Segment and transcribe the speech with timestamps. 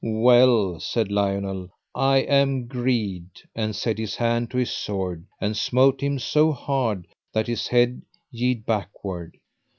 [0.03, 6.01] Well, said Lionel, I am greed; and set his hand to his sword and smote
[6.01, 8.01] him so hard that his head
[8.31, 9.37] yede backward.